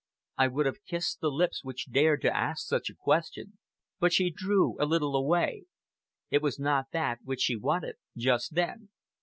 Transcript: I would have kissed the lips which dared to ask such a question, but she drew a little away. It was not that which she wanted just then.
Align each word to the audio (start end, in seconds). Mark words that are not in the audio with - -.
I 0.39 0.47
would 0.47 0.65
have 0.65 0.83
kissed 0.83 1.19
the 1.21 1.29
lips 1.29 1.63
which 1.63 1.91
dared 1.91 2.23
to 2.23 2.35
ask 2.35 2.65
such 2.65 2.89
a 2.89 2.95
question, 2.95 3.59
but 3.99 4.11
she 4.11 4.31
drew 4.31 4.75
a 4.81 4.85
little 4.87 5.15
away. 5.15 5.65
It 6.31 6.41
was 6.41 6.57
not 6.57 6.87
that 6.91 7.19
which 7.23 7.41
she 7.41 7.55
wanted 7.55 7.97
just 8.17 8.55
then. 8.55 8.89